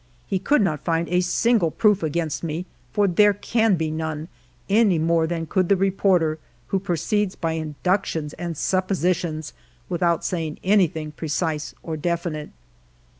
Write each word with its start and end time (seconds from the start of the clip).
He 0.25 0.39
could 0.39 0.63
not 0.63 0.83
find 0.83 1.07
a 1.09 1.21
single 1.21 1.69
proof 1.69 2.01
against 2.01 2.43
me, 2.43 2.65
for 2.91 3.07
there 3.07 3.33
can 3.35 3.75
be 3.75 3.91
none, 3.91 4.29
any 4.67 4.97
more 4.97 5.27
than 5.27 5.45
could 5.45 5.69
the 5.69 5.75
Reporter, 5.75 6.39
who 6.69 6.79
proceeds 6.79 7.35
by 7.35 7.53
induc 7.59 8.05
tions 8.05 8.33
and 8.33 8.57
suppositions, 8.57 9.53
without 9.89 10.25
saying 10.25 10.57
anything 10.63 11.11
precise 11.11 11.75
or 11.83 11.97
definite." 11.97 12.49